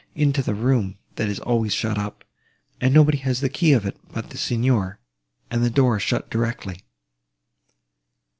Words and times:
into 0.15 0.41
the 0.41 0.55
room, 0.55 0.97
that 1.15 1.29
is 1.29 1.39
always 1.41 1.71
shut 1.71 1.95
up, 1.95 2.23
and 2.81 2.91
nobody 2.91 3.19
has 3.19 3.39
the 3.39 3.49
key 3.49 3.71
of 3.71 3.85
it 3.85 3.95
but 4.11 4.31
the 4.31 4.37
Signor, 4.39 4.99
and 5.51 5.63
the 5.63 5.69
door 5.69 5.99
shut 5.99 6.27
directly." 6.27 6.79